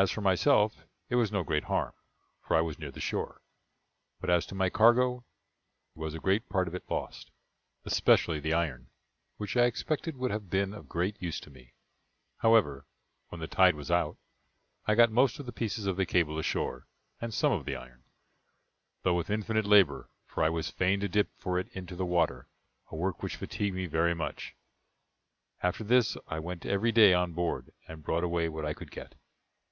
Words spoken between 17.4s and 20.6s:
of the iron, though with infinite labor; for I